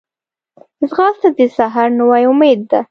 [0.89, 2.79] ځغاسته د سحر نوی امید ده